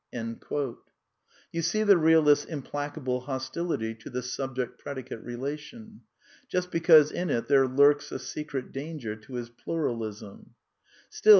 [1.51, 6.01] You see the realist's implacable hostility to the subject predicate relation?
[6.49, 10.55] Just because in it there lurks a secret danger to his Pluralism.